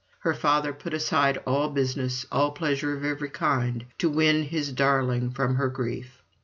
Her 0.21 0.33
father 0.33 0.73
put 0.73 0.95
aside 0.95 1.37
all 1.45 1.69
business, 1.69 2.25
all 2.31 2.53
pleasure 2.53 2.97
of 2.97 3.03
every 3.05 3.29
kind, 3.29 3.85
to 3.99 4.09
win 4.09 4.41
his 4.41 4.71
darling 4.73 5.29
from 5.29 5.53
her 5.57 5.67
grief. 5.69 6.23